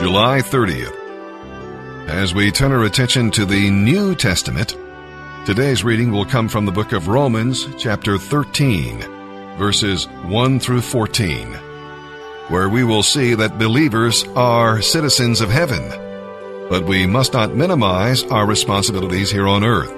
July 0.00 0.38
30th. 0.40 0.96
As 2.08 2.32
we 2.32 2.52
turn 2.52 2.70
our 2.70 2.84
attention 2.84 3.32
to 3.32 3.44
the 3.44 3.68
New 3.68 4.14
Testament, 4.14 4.76
today's 5.44 5.82
reading 5.82 6.12
will 6.12 6.24
come 6.24 6.48
from 6.48 6.64
the 6.64 6.70
book 6.72 6.92
of 6.92 7.08
Romans, 7.08 7.66
chapter 7.76 8.16
13, 8.16 9.00
verses 9.58 10.06
1 10.06 10.60
through 10.60 10.82
14, 10.82 11.52
where 12.46 12.68
we 12.68 12.84
will 12.84 13.02
see 13.02 13.34
that 13.34 13.58
believers 13.58 14.22
are 14.36 14.80
citizens 14.80 15.40
of 15.40 15.50
heaven, 15.50 15.88
but 16.70 16.84
we 16.84 17.04
must 17.04 17.32
not 17.32 17.56
minimize 17.56 18.22
our 18.24 18.46
responsibilities 18.46 19.32
here 19.32 19.48
on 19.48 19.64
earth. 19.64 19.92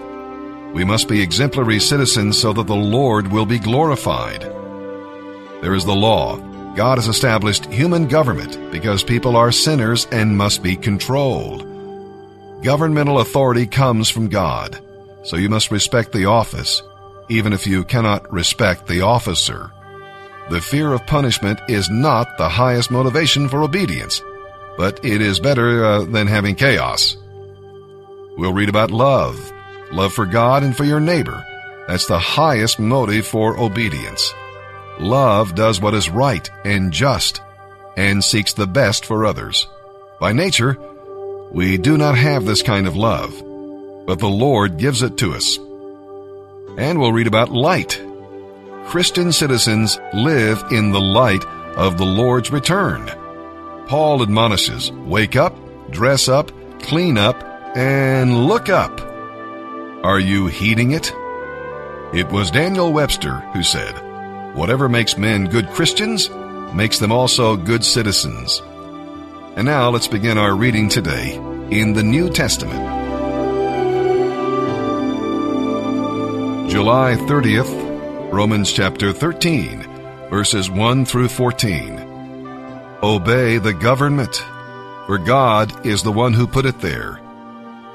We 0.73 0.83
must 0.83 1.09
be 1.09 1.21
exemplary 1.21 1.79
citizens 1.79 2.41
so 2.41 2.55
that 2.55 2.67
the 2.67 2.75
Lord 2.75 3.31
will 3.31 3.47
be 3.47 3.59
glorified. 3.59 4.41
There 5.61 5.75
is 5.75 5.85
the 5.85 5.95
law. 5.95 6.50
God 6.77 6.99
has 6.99 7.09
established 7.09 7.67
human 7.67 8.07
government 8.07 8.59
because 8.71 9.03
people 9.03 9.37
are 9.37 9.51
sinners 9.51 10.07
and 10.13 10.37
must 10.37 10.63
be 10.63 10.77
controlled. 10.77 11.67
Governmental 12.63 13.21
authority 13.21 13.67
comes 13.67 14.09
from 14.09 14.29
God, 14.29 14.79
so 15.25 15.37
you 15.37 15.49
must 15.49 15.71
respect 15.71 16.13
the 16.13 16.27
office, 16.27 16.83
even 17.29 17.53
if 17.53 17.67
you 17.67 17.85
cannot 17.85 18.33
respect 18.33 18.87
the 18.87 19.01
officer. 19.01 19.73
The 20.51 20.61
fear 20.61 20.93
of 20.93 21.07
punishment 21.07 21.61
is 21.69 21.91
not 21.91 22.39
the 22.39 22.49
highest 22.49 22.91
motivation 22.91 23.49
for 23.49 23.63
obedience, 23.63 24.23
but 24.77 25.05
it 25.05 25.21
is 25.21 25.41
better 25.41 25.85
uh, 25.85 26.05
than 26.05 26.27
having 26.27 26.55
chaos. 26.55 27.17
We'll 28.37 28.53
read 28.53 28.69
about 28.69 28.91
love, 28.91 29.53
love 29.93 30.13
for 30.13 30.27
God 30.27 30.63
and 30.63 30.77
for 30.77 30.85
your 30.85 31.01
neighbor. 31.01 31.45
That's 31.89 32.07
the 32.07 32.19
highest 32.19 32.79
motive 32.79 33.27
for 33.27 33.59
obedience. 33.59 34.33
Love 35.01 35.55
does 35.55 35.81
what 35.81 35.95
is 35.95 36.11
right 36.11 36.51
and 36.63 36.93
just 36.93 37.41
and 37.97 38.23
seeks 38.23 38.53
the 38.53 38.67
best 38.67 39.07
for 39.07 39.25
others. 39.25 39.67
By 40.21 40.35
nature, 40.35 40.79
we 41.51 41.79
do 41.79 41.97
not 41.97 42.19
have 42.19 42.45
this 42.45 42.63
kind 42.63 42.87
of 42.87 42.97
love, 42.97 43.33
but 44.07 44.19
the 44.19 44.29
Lord 44.29 44.77
gives 44.77 45.03
it 45.03 45.17
to 45.19 45.33
us. 45.33 45.57
And 46.77 47.01
we'll 47.01 47.15
read 47.15 47.27
about 47.27 47.51
light. 47.51 48.01
Christian 48.89 49.33
citizens 49.33 49.99
live 50.13 50.63
in 50.71 50.93
the 50.93 51.01
light 51.01 51.47
of 51.77 51.97
the 51.97 52.05
Lord's 52.05 52.53
return. 52.53 53.11
Paul 53.87 54.23
admonishes, 54.23 54.93
wake 54.93 55.35
up, 55.35 55.57
dress 55.91 56.29
up, 56.29 56.53
clean 56.83 57.17
up, 57.17 57.43
and 57.75 58.47
look 58.47 58.69
up. 58.69 59.01
Are 60.05 60.21
you 60.21 60.47
heeding 60.49 60.91
it? 60.91 61.11
It 62.13 62.31
was 62.31 62.51
Daniel 62.51 62.93
Webster 62.93 63.37
who 63.55 63.63
said, 63.63 64.10
Whatever 64.55 64.89
makes 64.89 65.17
men 65.17 65.47
good 65.47 65.69
Christians 65.69 66.29
makes 66.75 66.99
them 66.99 67.13
also 67.13 67.57
good 67.57 67.85
citizens. 67.85 68.61
And 69.57 69.65
now 69.65 69.91
let's 69.91 70.09
begin 70.09 70.39
our 70.39 70.55
reading 70.55 70.89
today 70.89 71.35
in 71.71 71.93
the 71.93 72.03
New 72.03 72.31
Testament. 72.31 72.81
July 76.69 77.15
30th, 77.15 78.33
Romans 78.33 78.73
chapter 78.73 79.13
13, 79.13 79.83
verses 80.31 80.69
1 80.69 81.05
through 81.05 81.29
14. 81.29 81.99
Obey 83.03 83.59
the 83.59 83.75
government, 83.75 84.37
for 85.07 85.19
God 85.19 85.87
is 85.87 86.03
the 86.03 86.13
one 86.13 86.33
who 86.33 86.47
put 86.47 86.67
it 86.67 86.81
there. 86.81 87.21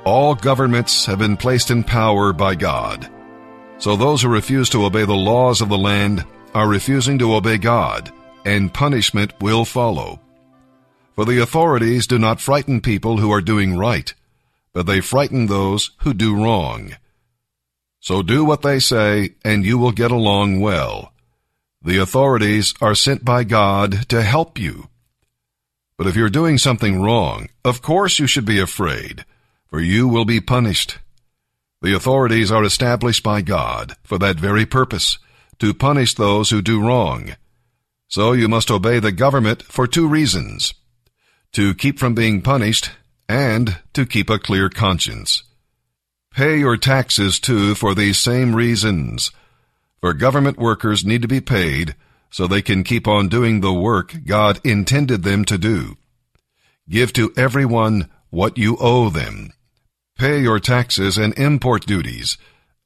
All 0.06 0.36
governments 0.36 1.06
have 1.06 1.20
been 1.20 1.36
placed 1.36 1.70
in 1.70 1.84
power 1.84 2.32
by 2.32 2.56
God. 2.56 3.10
So 3.78 3.96
those 3.96 4.22
who 4.22 4.30
refuse 4.30 4.70
to 4.70 4.86
obey 4.86 5.04
the 5.04 5.14
laws 5.14 5.62
of 5.62 5.70
the 5.70 5.78
land 5.78 6.26
are 6.56 6.70
refusing 6.70 7.20
to 7.20 7.36
obey 7.36 7.58
God, 7.58 8.12
and 8.46 8.74
punishment 8.74 9.34
will 9.42 9.66
follow. 9.66 10.22
For 11.14 11.26
the 11.26 11.42
authorities 11.42 12.08
do 12.08 12.18
not 12.18 12.40
frighten 12.40 12.80
people 12.80 13.18
who 13.18 13.32
are 13.32 13.42
doing 13.42 13.78
right, 13.78 14.14
but 14.72 14.86
they 14.86 15.02
frighten 15.02 15.48
those 15.48 15.92
who 16.00 16.14
do 16.14 16.34
wrong. 16.34 16.96
So 18.00 18.22
do 18.22 18.46
what 18.46 18.62
they 18.62 18.80
say, 18.80 19.36
and 19.44 19.66
you 19.66 19.78
will 19.78 19.92
get 19.92 20.12
along 20.12 20.62
well. 20.62 21.12
The 21.82 21.98
authorities 21.98 22.74
are 22.82 22.96
sent 22.96 23.26
by 23.26 23.44
God 23.44 24.08
to 24.08 24.22
help 24.22 24.58
you. 24.58 24.88
But 25.98 26.08
if 26.08 26.16
you're 26.16 26.30
doing 26.30 26.58
something 26.58 27.02
wrong, 27.02 27.50
of 27.66 27.82
course 27.82 28.18
you 28.18 28.28
should 28.28 28.46
be 28.46 28.60
afraid, 28.60 29.26
for 29.68 29.82
you 29.82 30.08
will 30.08 30.26
be 30.26 30.40
punished. 30.40 31.00
The 31.82 31.96
authorities 31.96 32.50
are 32.50 32.64
established 32.64 33.24
by 33.24 33.42
God 33.42 33.96
for 34.04 34.18
that 34.20 34.40
very 34.40 34.66
purpose 34.66 35.18
to 35.60 35.74
punish 35.74 36.14
those 36.14 36.50
who 36.50 36.62
do 36.62 36.86
wrong. 36.86 37.36
So 38.08 38.34
you 38.34 38.48
must 38.48 38.72
obey 38.72 39.00
the 39.00 39.12
government 39.12 39.64
for 39.64 39.88
two 39.88 40.08
reasons 40.08 40.74
to 41.54 41.74
keep 41.74 42.00
from 42.00 42.14
being 42.14 42.42
punished 42.42 42.92
and 43.30 43.78
to 43.94 44.06
keep 44.06 44.30
a 44.30 44.40
clear 44.40 44.70
conscience. 44.70 45.44
Pay 46.32 46.60
your 46.60 46.76
taxes 46.76 47.40
too 47.40 47.76
for 47.76 47.96
these 47.96 48.20
same 48.20 48.56
reasons. 48.56 49.32
For 50.02 50.14
government 50.14 50.58
workers 50.58 51.06
need 51.06 51.22
to 51.22 51.28
be 51.28 51.42
paid 51.42 51.96
so 52.30 52.46
they 52.46 52.62
can 52.62 52.84
keep 52.84 53.08
on 53.08 53.30
doing 53.30 53.62
the 53.62 53.74
work 53.74 54.14
God 54.26 54.60
intended 54.66 55.24
them 55.24 55.46
to 55.46 55.58
do. 55.58 55.96
Give 56.90 57.14
to 57.14 57.34
everyone 57.38 58.10
what 58.30 58.58
you 58.58 58.76
owe 58.80 59.10
them. 59.10 59.54
Pay 60.18 60.42
your 60.42 60.60
taxes 60.60 61.18
and 61.18 61.38
import 61.40 61.86
duties, 61.86 62.38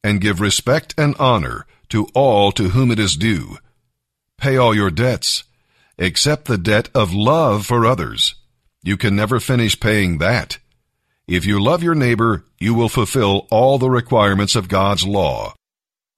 and 0.04 0.22
give 0.22 0.40
respect 0.40 0.94
and 0.98 1.16
honor 1.18 1.66
to 1.90 2.08
all 2.14 2.52
to 2.54 2.70
whom 2.70 2.92
it 2.92 3.00
is 3.00 3.16
due. 3.16 3.58
Pay 4.38 4.58
all 4.58 4.74
your 4.74 4.92
debts, 4.92 5.44
except 5.98 6.46
the 6.46 6.58
debt 6.58 6.90
of 6.96 7.14
love 7.14 7.66
for 7.66 7.86
others. 7.86 8.36
You 8.82 8.96
can 8.96 9.16
never 9.16 9.40
finish 9.40 9.80
paying 9.80 10.20
that. 10.20 10.58
If 11.28 11.46
you 11.46 11.62
love 11.62 11.84
your 11.84 11.96
neighbor, 11.96 12.46
you 12.58 12.74
will 12.74 12.90
fulfill 12.90 13.48
all 13.52 13.78
the 13.78 13.90
requirements 13.90 14.56
of 14.56 14.68
God's 14.68 15.06
law. 15.06 15.54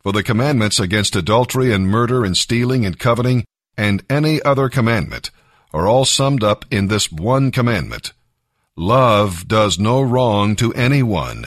For 0.01 0.11
the 0.11 0.23
commandments 0.23 0.79
against 0.79 1.15
adultery 1.15 1.73
and 1.73 1.87
murder 1.87 2.23
and 2.23 2.37
stealing 2.37 2.85
and 2.85 2.97
coveting 2.97 3.43
and 3.77 4.03
any 4.09 4.41
other 4.41 4.69
commandment 4.69 5.31
are 5.73 5.87
all 5.87 6.05
summed 6.05 6.43
up 6.43 6.65
in 6.71 6.87
this 6.87 7.11
one 7.11 7.51
commandment. 7.51 8.13
Love 8.75 9.47
does 9.47 9.77
no 9.77 10.01
wrong 10.01 10.55
to 10.55 10.73
anyone. 10.73 11.45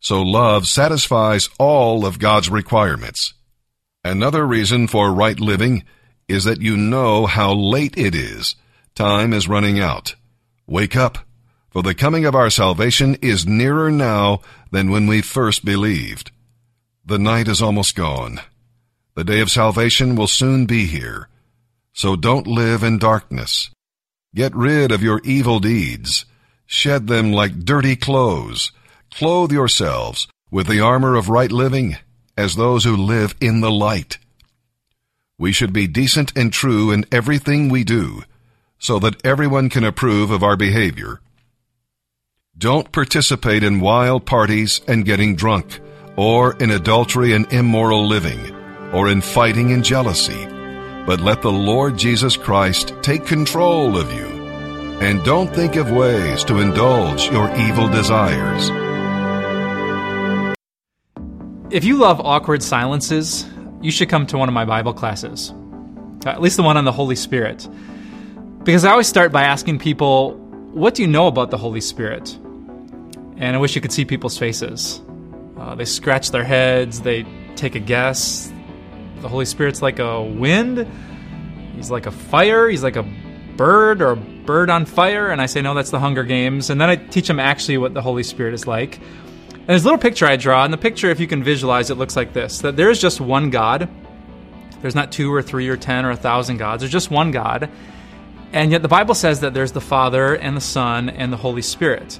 So 0.00 0.22
love 0.22 0.66
satisfies 0.66 1.48
all 1.58 2.04
of 2.04 2.18
God's 2.18 2.50
requirements. 2.50 3.34
Another 4.04 4.46
reason 4.46 4.86
for 4.86 5.14
right 5.14 5.40
living 5.40 5.82
is 6.28 6.44
that 6.44 6.60
you 6.60 6.76
know 6.76 7.24
how 7.24 7.54
late 7.54 7.96
it 7.96 8.14
is. 8.14 8.54
Time 8.94 9.32
is 9.32 9.48
running 9.48 9.80
out. 9.80 10.14
Wake 10.66 10.94
up, 10.94 11.18
for 11.70 11.82
the 11.82 11.94
coming 11.94 12.26
of 12.26 12.34
our 12.34 12.50
salvation 12.50 13.16
is 13.22 13.46
nearer 13.46 13.90
now 13.90 14.40
than 14.70 14.90
when 14.90 15.06
we 15.06 15.22
first 15.22 15.64
believed. 15.64 16.30
The 17.06 17.18
night 17.18 17.48
is 17.48 17.62
almost 17.62 17.96
gone. 17.96 18.40
The 19.14 19.24
day 19.24 19.40
of 19.40 19.50
salvation 19.50 20.16
will 20.16 20.26
soon 20.26 20.66
be 20.66 20.84
here. 20.84 21.28
So 21.94 22.14
don't 22.14 22.46
live 22.46 22.82
in 22.82 22.98
darkness. 22.98 23.70
Get 24.34 24.54
rid 24.54 24.92
of 24.92 25.02
your 25.02 25.20
evil 25.24 25.60
deeds. 25.60 26.26
Shed 26.66 27.06
them 27.06 27.32
like 27.32 27.64
dirty 27.64 27.96
clothes. 27.96 28.70
Clothe 29.10 29.52
yourselves 29.52 30.28
with 30.50 30.66
the 30.66 30.80
armor 30.80 31.14
of 31.14 31.28
right 31.28 31.52
living 31.52 31.96
as 32.36 32.54
those 32.54 32.84
who 32.84 32.96
live 32.96 33.34
in 33.40 33.60
the 33.60 33.70
light. 33.70 34.18
We 35.38 35.52
should 35.52 35.72
be 35.72 35.86
decent 35.86 36.36
and 36.36 36.52
true 36.52 36.90
in 36.90 37.06
everything 37.10 37.68
we 37.68 37.84
do, 37.84 38.22
so 38.78 38.98
that 39.00 39.24
everyone 39.24 39.68
can 39.68 39.84
approve 39.84 40.30
of 40.30 40.42
our 40.42 40.56
behavior. 40.56 41.20
Don't 42.56 42.92
participate 42.92 43.64
in 43.64 43.80
wild 43.80 44.26
parties 44.26 44.80
and 44.86 45.04
getting 45.04 45.34
drunk, 45.34 45.80
or 46.16 46.54
in 46.58 46.70
adultery 46.70 47.32
and 47.32 47.52
immoral 47.52 48.06
living, 48.06 48.54
or 48.92 49.08
in 49.08 49.20
fighting 49.20 49.72
and 49.72 49.84
jealousy, 49.84 50.46
but 51.06 51.20
let 51.20 51.42
the 51.42 51.52
Lord 51.52 51.98
Jesus 51.98 52.36
Christ 52.36 52.94
take 53.02 53.26
control 53.26 53.98
of 53.98 54.12
you. 54.12 54.26
And 55.00 55.24
don't 55.24 55.52
think 55.52 55.74
of 55.74 55.90
ways 55.90 56.44
to 56.44 56.60
indulge 56.60 57.28
your 57.30 57.54
evil 57.56 57.88
desires. 57.88 58.83
If 61.74 61.82
you 61.82 61.96
love 61.96 62.20
awkward 62.20 62.62
silences, 62.62 63.44
you 63.82 63.90
should 63.90 64.08
come 64.08 64.28
to 64.28 64.38
one 64.38 64.48
of 64.48 64.52
my 64.52 64.64
Bible 64.64 64.94
classes, 64.94 65.52
at 66.24 66.40
least 66.40 66.56
the 66.56 66.62
one 66.62 66.76
on 66.76 66.84
the 66.84 66.92
Holy 66.92 67.16
Spirit. 67.16 67.68
Because 68.62 68.84
I 68.84 68.92
always 68.92 69.08
start 69.08 69.32
by 69.32 69.42
asking 69.42 69.80
people, 69.80 70.34
What 70.72 70.94
do 70.94 71.02
you 71.02 71.08
know 71.08 71.26
about 71.26 71.50
the 71.50 71.58
Holy 71.58 71.80
Spirit? 71.80 72.32
And 73.38 73.56
I 73.56 73.58
wish 73.58 73.74
you 73.74 73.80
could 73.80 73.90
see 73.90 74.04
people's 74.04 74.38
faces. 74.38 75.02
Uh, 75.58 75.74
they 75.74 75.84
scratch 75.84 76.30
their 76.30 76.44
heads, 76.44 77.00
they 77.00 77.26
take 77.56 77.74
a 77.74 77.80
guess. 77.80 78.52
The 79.16 79.28
Holy 79.28 79.44
Spirit's 79.44 79.82
like 79.82 79.98
a 79.98 80.22
wind, 80.22 80.86
he's 81.74 81.90
like 81.90 82.06
a 82.06 82.12
fire, 82.12 82.68
he's 82.68 82.84
like 82.84 82.94
a 82.94 83.02
bird 83.56 84.00
or 84.00 84.10
a 84.10 84.16
bird 84.16 84.70
on 84.70 84.86
fire. 84.86 85.28
And 85.28 85.42
I 85.42 85.46
say, 85.46 85.60
No, 85.60 85.74
that's 85.74 85.90
the 85.90 85.98
Hunger 85.98 86.22
Games. 86.22 86.70
And 86.70 86.80
then 86.80 86.88
I 86.88 86.94
teach 86.94 87.26
them 87.26 87.40
actually 87.40 87.78
what 87.78 87.94
the 87.94 88.00
Holy 88.00 88.22
Spirit 88.22 88.54
is 88.54 88.64
like. 88.64 89.00
And 89.64 89.70
there's 89.70 89.82
a 89.82 89.86
little 89.86 89.98
picture 89.98 90.26
I 90.26 90.36
draw, 90.36 90.62
and 90.62 90.74
the 90.74 90.78
picture, 90.78 91.10
if 91.10 91.18
you 91.18 91.26
can 91.26 91.42
visualize 91.42 91.88
it, 91.88 91.94
looks 91.94 92.16
like 92.16 92.34
this 92.34 92.58
that 92.58 92.76
there 92.76 92.90
is 92.90 93.00
just 93.00 93.18
one 93.18 93.48
God. 93.48 93.88
There's 94.82 94.94
not 94.94 95.10
two 95.10 95.32
or 95.32 95.40
three 95.40 95.70
or 95.70 95.78
ten 95.78 96.04
or 96.04 96.10
a 96.10 96.16
thousand 96.16 96.58
gods. 96.58 96.82
There's 96.82 96.92
just 96.92 97.10
one 97.10 97.30
God. 97.30 97.70
And 98.52 98.70
yet 98.70 98.82
the 98.82 98.88
Bible 98.88 99.14
says 99.14 99.40
that 99.40 99.54
there's 99.54 99.72
the 99.72 99.80
Father 99.80 100.34
and 100.34 100.54
the 100.54 100.60
Son 100.60 101.08
and 101.08 101.32
the 101.32 101.38
Holy 101.38 101.62
Spirit. 101.62 102.18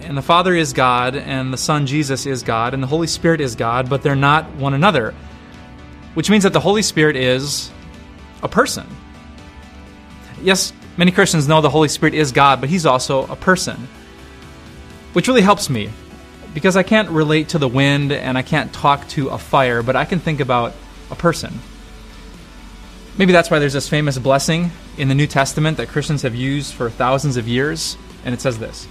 And 0.00 0.18
the 0.18 0.22
Father 0.22 0.52
is 0.52 0.72
God, 0.72 1.14
and 1.14 1.52
the 1.52 1.56
Son 1.56 1.86
Jesus 1.86 2.26
is 2.26 2.42
God, 2.42 2.74
and 2.74 2.82
the 2.82 2.88
Holy 2.88 3.06
Spirit 3.06 3.40
is 3.40 3.54
God, 3.54 3.88
but 3.88 4.02
they're 4.02 4.16
not 4.16 4.50
one 4.56 4.74
another. 4.74 5.14
Which 6.14 6.30
means 6.30 6.42
that 6.42 6.52
the 6.52 6.58
Holy 6.58 6.82
Spirit 6.82 7.14
is 7.14 7.70
a 8.42 8.48
person. 8.48 8.88
Yes, 10.42 10.72
many 10.96 11.12
Christians 11.12 11.46
know 11.46 11.60
the 11.60 11.70
Holy 11.70 11.88
Spirit 11.88 12.14
is 12.14 12.32
God, 12.32 12.60
but 12.60 12.68
He's 12.68 12.86
also 12.86 13.24
a 13.28 13.36
person. 13.36 13.86
Which 15.12 15.28
really 15.28 15.42
helps 15.42 15.70
me 15.70 15.90
because 16.54 16.76
I 16.76 16.82
can't 16.82 17.08
relate 17.10 17.50
to 17.50 17.58
the 17.58 17.68
wind 17.68 18.12
and 18.12 18.36
I 18.36 18.42
can't 18.42 18.72
talk 18.72 19.06
to 19.08 19.28
a 19.28 19.38
fire, 19.38 19.82
but 19.82 19.96
I 19.96 20.04
can 20.04 20.18
think 20.18 20.40
about 20.40 20.74
a 21.10 21.14
person. 21.14 21.60
Maybe 23.16 23.32
that's 23.32 23.50
why 23.50 23.58
there's 23.58 23.72
this 23.72 23.88
famous 23.88 24.18
blessing 24.18 24.70
in 24.96 25.08
the 25.08 25.14
New 25.14 25.26
Testament 25.26 25.76
that 25.76 25.88
Christians 25.88 26.22
have 26.22 26.34
used 26.34 26.72
for 26.72 26.90
thousands 26.90 27.36
of 27.36 27.46
years, 27.46 27.96
and 28.24 28.34
it 28.34 28.40
says 28.40 28.58
this 28.58 28.88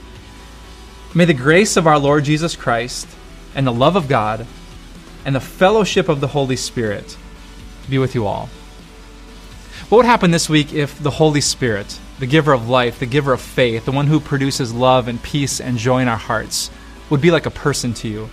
May 1.13 1.25
the 1.25 1.33
grace 1.33 1.77
of 1.77 1.87
our 1.87 1.97
Lord 1.97 2.23
Jesus 2.23 2.55
Christ 2.55 3.07
and 3.55 3.65
the 3.65 3.73
love 3.73 3.95
of 3.95 4.07
God 4.07 4.45
and 5.25 5.35
the 5.35 5.39
fellowship 5.39 6.09
of 6.09 6.21
the 6.21 6.27
Holy 6.27 6.55
Spirit 6.55 7.17
be 7.89 7.97
with 7.97 8.15
you 8.15 8.27
all. 8.27 8.49
What 9.89 9.97
would 9.97 10.05
happen 10.05 10.29
this 10.29 10.47
week 10.47 10.71
if 10.71 11.01
the 11.01 11.09
Holy 11.09 11.41
Spirit, 11.41 11.99
the 12.19 12.27
giver 12.27 12.53
of 12.53 12.69
life, 12.69 12.99
the 12.99 13.07
giver 13.07 13.33
of 13.33 13.41
faith, 13.41 13.85
the 13.85 13.91
one 13.91 14.05
who 14.05 14.19
produces 14.19 14.71
love 14.71 15.07
and 15.07 15.21
peace 15.21 15.59
and 15.59 15.79
joy 15.79 16.01
in 16.01 16.07
our 16.07 16.17
hearts, 16.17 16.69
would 17.09 17.21
be 17.21 17.31
like 17.31 17.45
a 17.45 17.51
person 17.51 17.93
to 17.95 18.07
you? 18.07 18.29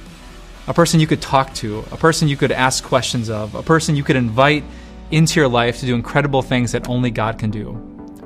A 0.67 0.75
person 0.75 1.00
you 1.00 1.06
could 1.06 1.23
talk 1.23 1.55
to, 1.55 1.84
a 1.93 1.96
person 1.96 2.28
you 2.28 2.37
could 2.37 2.52
ask 2.52 2.82
questions 2.84 3.31
of, 3.31 3.55
a 3.55 3.62
person 3.62 3.96
you 3.96 4.02
could 4.02 4.17
invite 4.17 4.64
into 5.11 5.38
your 5.38 5.49
life 5.49 5.78
to 5.81 5.87
do 5.87 5.94
incredible 5.94 6.43
things 6.43 6.73
that 6.73 6.88
only 6.88 7.11
God 7.11 7.38
can 7.38 7.50
do. 7.50 7.73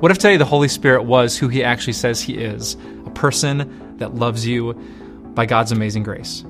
What 0.01 0.11
if 0.11 0.19
today 0.19 0.39
the 0.39 0.47
Holy 0.47 0.69
Spirit 0.69 1.03
was 1.03 1.37
who 1.37 1.49
He 1.49 1.63
actually 1.63 1.93
says 1.93 2.23
He 2.23 2.39
is 2.39 2.75
a 3.05 3.11
person 3.11 3.97
that 3.99 4.15
loves 4.15 4.47
you 4.47 4.73
by 5.35 5.45
God's 5.45 5.73
amazing 5.73 6.03
grace? 6.03 6.43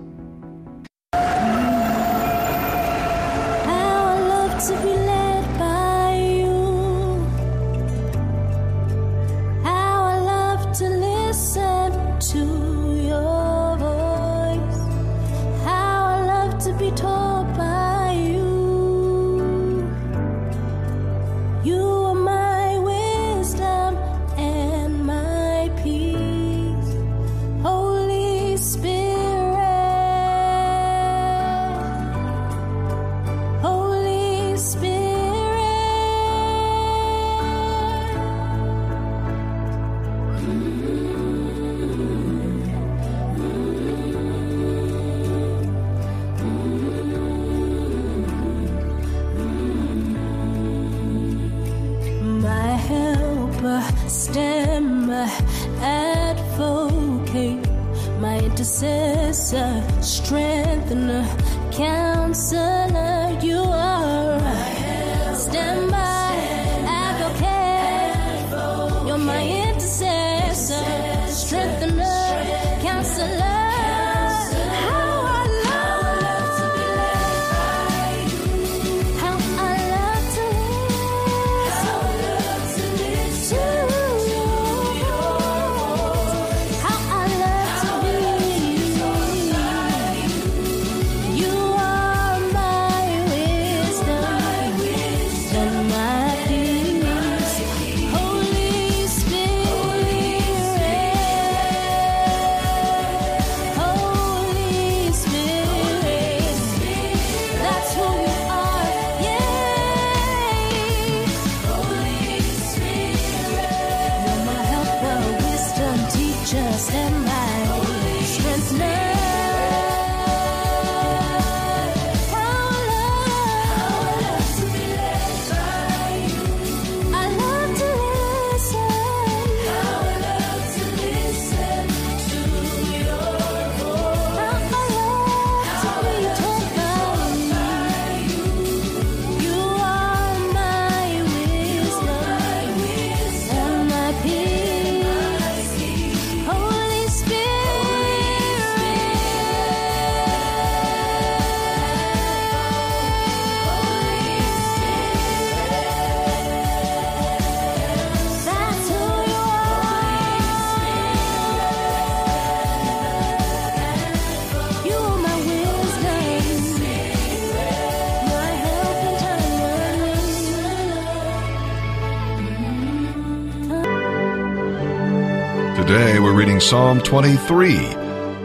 Today 175.90 176.20
we're 176.20 176.37
reading 176.37 176.61
Psalm 176.61 177.00
23, 177.00 177.75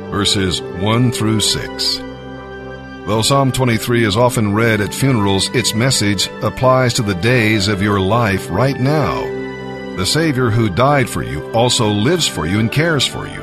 verses 0.09 0.63
1 0.63 1.11
through 1.11 1.39
6. 1.41 1.97
Though 3.05 3.21
Psalm 3.21 3.51
23 3.51 4.03
is 4.03 4.17
often 4.17 4.55
read 4.55 4.81
at 4.81 4.95
funerals, 4.95 5.49
its 5.49 5.75
message 5.75 6.27
applies 6.41 6.95
to 6.95 7.03
the 7.03 7.13
days 7.13 7.67
of 7.67 7.83
your 7.83 7.99
life 7.99 8.49
right 8.49 8.79
now. 8.79 9.21
The 9.95 10.07
Savior 10.07 10.49
who 10.49 10.71
died 10.71 11.07
for 11.07 11.21
you 11.21 11.47
also 11.51 11.87
lives 11.87 12.27
for 12.27 12.47
you 12.47 12.59
and 12.59 12.71
cares 12.71 13.05
for 13.05 13.27
you, 13.27 13.41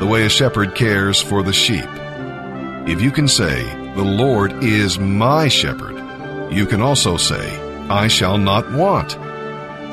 the 0.00 0.08
way 0.10 0.26
a 0.26 0.28
shepherd 0.28 0.74
cares 0.74 1.22
for 1.22 1.44
the 1.44 1.52
sheep. 1.52 1.86
If 2.88 3.00
you 3.00 3.12
can 3.12 3.28
say, 3.28 3.62
The 3.94 4.02
Lord 4.02 4.64
is 4.64 4.98
my 4.98 5.46
shepherd, 5.46 6.52
you 6.52 6.66
can 6.66 6.82
also 6.82 7.16
say, 7.16 7.56
I 7.88 8.08
shall 8.08 8.38
not 8.38 8.72
want. 8.72 9.10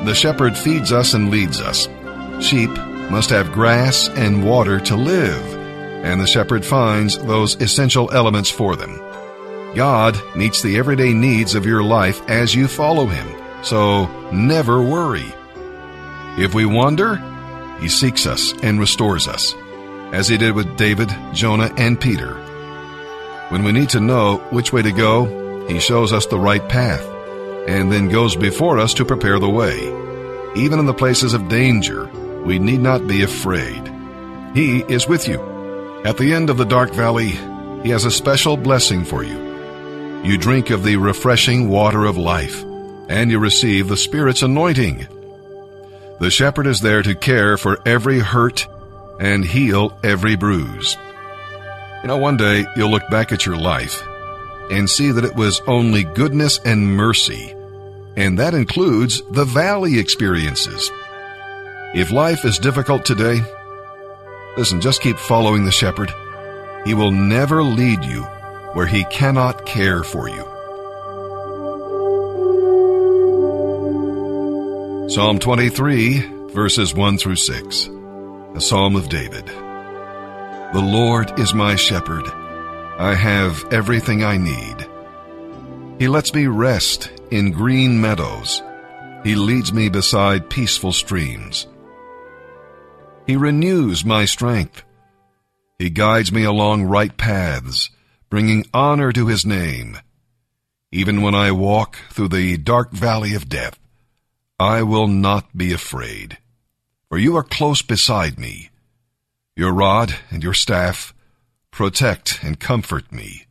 The 0.06 0.14
shepherd 0.16 0.58
feeds 0.58 0.90
us 0.90 1.14
and 1.14 1.30
leads 1.30 1.60
us. 1.60 1.86
Sheep 2.40 2.70
must 3.10 3.30
have 3.30 3.52
grass 3.52 4.08
and 4.10 4.44
water 4.44 4.78
to 4.80 4.96
live, 4.96 5.42
and 6.04 6.20
the 6.20 6.26
shepherd 6.26 6.64
finds 6.64 7.18
those 7.18 7.60
essential 7.60 8.10
elements 8.12 8.50
for 8.50 8.76
them. 8.76 8.98
God 9.74 10.20
meets 10.36 10.62
the 10.62 10.76
everyday 10.78 11.12
needs 11.12 11.54
of 11.54 11.66
your 11.66 11.82
life 11.82 12.20
as 12.28 12.54
you 12.54 12.68
follow 12.68 13.06
Him, 13.06 13.28
so 13.62 14.06
never 14.30 14.82
worry. 14.82 15.32
If 16.38 16.54
we 16.54 16.66
wander, 16.66 17.16
He 17.80 17.88
seeks 17.88 18.26
us 18.26 18.52
and 18.62 18.80
restores 18.80 19.28
us, 19.28 19.54
as 20.12 20.28
He 20.28 20.36
did 20.38 20.54
with 20.54 20.76
David, 20.76 21.10
Jonah, 21.32 21.72
and 21.76 22.00
Peter. 22.00 22.34
When 23.50 23.64
we 23.64 23.72
need 23.72 23.90
to 23.90 24.00
know 24.00 24.38
which 24.50 24.72
way 24.72 24.82
to 24.82 24.92
go, 24.92 25.66
He 25.66 25.80
shows 25.80 26.12
us 26.12 26.26
the 26.26 26.38
right 26.38 26.66
path, 26.68 27.04
and 27.68 27.90
then 27.92 28.08
goes 28.08 28.36
before 28.36 28.78
us 28.78 28.94
to 28.94 29.04
prepare 29.04 29.38
the 29.38 29.48
way. 29.48 29.78
Even 30.56 30.78
in 30.78 30.86
the 30.86 30.94
places 30.94 31.34
of 31.34 31.48
danger, 31.48 32.07
we 32.44 32.58
need 32.58 32.80
not 32.80 33.06
be 33.06 33.22
afraid. 33.22 33.92
He 34.54 34.80
is 34.88 35.08
with 35.08 35.28
you. 35.28 35.40
At 36.04 36.16
the 36.16 36.32
end 36.32 36.50
of 36.50 36.56
the 36.56 36.64
dark 36.64 36.92
valley, 36.92 37.30
He 37.82 37.90
has 37.90 38.04
a 38.04 38.10
special 38.10 38.56
blessing 38.56 39.04
for 39.04 39.22
you. 39.22 39.48
You 40.24 40.36
drink 40.36 40.70
of 40.70 40.82
the 40.82 40.96
refreshing 40.96 41.68
water 41.68 42.04
of 42.04 42.16
life, 42.16 42.64
and 43.08 43.30
you 43.30 43.38
receive 43.38 43.88
the 43.88 43.96
Spirit's 43.96 44.42
anointing. 44.42 45.06
The 46.20 46.30
shepherd 46.30 46.66
is 46.66 46.80
there 46.80 47.02
to 47.02 47.14
care 47.14 47.56
for 47.56 47.78
every 47.86 48.18
hurt 48.18 48.66
and 49.20 49.44
heal 49.44 49.96
every 50.02 50.36
bruise. 50.36 50.96
You 52.02 52.08
know, 52.08 52.16
one 52.16 52.36
day 52.36 52.66
you'll 52.76 52.90
look 52.90 53.08
back 53.10 53.32
at 53.32 53.46
your 53.46 53.56
life 53.56 54.02
and 54.70 54.88
see 54.88 55.10
that 55.10 55.24
it 55.24 55.34
was 55.34 55.60
only 55.66 56.04
goodness 56.04 56.60
and 56.64 56.96
mercy, 56.96 57.54
and 58.16 58.38
that 58.38 58.54
includes 58.54 59.22
the 59.30 59.44
valley 59.44 59.98
experiences. 59.98 60.90
If 61.94 62.12
life 62.12 62.44
is 62.44 62.58
difficult 62.58 63.06
today, 63.06 63.40
listen, 64.58 64.82
just 64.82 65.00
keep 65.00 65.16
following 65.16 65.64
the 65.64 65.72
shepherd. 65.72 66.12
He 66.84 66.92
will 66.92 67.10
never 67.10 67.62
lead 67.62 68.04
you 68.04 68.24
where 68.74 68.86
he 68.86 69.04
cannot 69.04 69.64
care 69.64 70.04
for 70.04 70.28
you. 70.28 70.44
Psalm 75.08 75.38
23, 75.38 76.48
verses 76.48 76.94
1 76.94 77.16
through 77.16 77.36
6, 77.36 77.88
a 78.54 78.60
psalm 78.60 78.94
of 78.94 79.08
David. 79.08 79.46
The 79.46 80.84
Lord 80.84 81.40
is 81.40 81.54
my 81.54 81.74
shepherd. 81.74 82.26
I 82.98 83.14
have 83.14 83.64
everything 83.72 84.22
I 84.22 84.36
need. 84.36 84.86
He 85.98 86.06
lets 86.06 86.34
me 86.34 86.48
rest 86.48 87.10
in 87.30 87.52
green 87.52 87.98
meadows. 87.98 88.62
He 89.24 89.34
leads 89.34 89.72
me 89.72 89.88
beside 89.88 90.50
peaceful 90.50 90.92
streams. 90.92 91.66
He 93.28 93.36
renews 93.36 94.06
my 94.06 94.24
strength. 94.24 94.82
He 95.78 95.90
guides 95.90 96.32
me 96.32 96.44
along 96.44 96.84
right 96.84 97.14
paths, 97.14 97.90
bringing 98.30 98.64
honor 98.72 99.12
to 99.12 99.26
his 99.26 99.44
name. 99.44 99.98
Even 100.90 101.20
when 101.20 101.34
I 101.34 101.52
walk 101.52 101.98
through 102.08 102.28
the 102.28 102.56
dark 102.56 102.90
valley 102.90 103.34
of 103.34 103.50
death, 103.50 103.78
I 104.58 104.82
will 104.82 105.08
not 105.08 105.54
be 105.54 105.74
afraid, 105.74 106.38
for 107.10 107.18
you 107.18 107.36
are 107.36 107.42
close 107.42 107.82
beside 107.82 108.38
me. 108.38 108.70
Your 109.54 109.74
rod 109.74 110.14
and 110.30 110.42
your 110.42 110.54
staff 110.54 111.12
protect 111.70 112.40
and 112.42 112.58
comfort 112.58 113.12
me. 113.12 113.44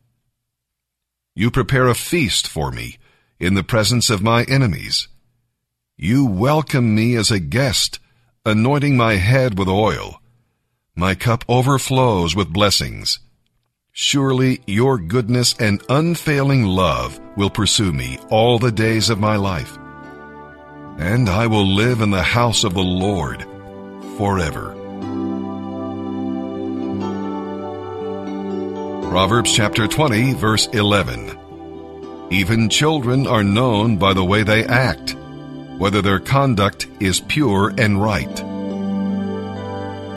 You 1.36 1.52
prepare 1.52 1.86
a 1.86 1.94
feast 1.94 2.48
for 2.48 2.72
me 2.72 2.98
in 3.38 3.54
the 3.54 3.62
presence 3.62 4.10
of 4.10 4.24
my 4.24 4.42
enemies. 4.48 5.06
You 5.96 6.26
welcome 6.26 6.96
me 6.96 7.14
as 7.14 7.30
a 7.30 7.38
guest, 7.38 8.00
anointing 8.48 8.96
my 8.96 9.14
head 9.14 9.58
with 9.58 9.68
oil. 9.68 10.20
My 10.96 11.14
cup 11.14 11.44
overflows 11.48 12.34
with 12.34 12.52
blessings. 12.52 13.20
Surely 13.92 14.60
your 14.66 14.98
goodness 14.98 15.54
and 15.60 15.82
unfailing 15.88 16.64
love 16.64 17.20
will 17.36 17.50
pursue 17.50 17.92
me 17.92 18.18
all 18.30 18.58
the 18.58 18.72
days 18.72 19.10
of 19.10 19.20
my 19.20 19.36
life 19.36 19.78
and 20.98 21.28
I 21.28 21.46
will 21.46 21.66
live 21.66 22.00
in 22.00 22.10
the 22.10 22.22
house 22.22 22.64
of 22.64 22.74
the 22.74 22.82
Lord 22.82 23.42
forever. 24.18 24.74
Proverbs 29.08 29.54
chapter 29.54 29.86
20, 29.86 30.34
verse 30.34 30.66
11. 30.66 31.38
Even 32.30 32.68
children 32.68 33.28
are 33.28 33.44
known 33.44 33.96
by 33.96 34.12
the 34.12 34.24
way 34.24 34.42
they 34.42 34.64
act, 34.64 35.14
whether 35.78 36.02
their 36.02 36.20
conduct 36.20 36.86
is 37.00 37.20
pure 37.20 37.72
and 37.78 38.02
right. 38.02 38.47